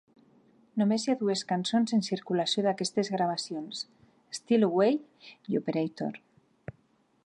Només 0.81 1.03
hi 1.07 1.11
ha 1.13 1.15
dues 1.19 1.43
cançons 1.51 1.93
en 1.99 2.03
circulació 2.07 2.65
d"aquestes 2.69 3.13
gravacions: 3.19 3.85
"Steal 4.39 4.69
Away" 4.71 5.01
i 5.53 5.63
"Operator". 5.63 6.21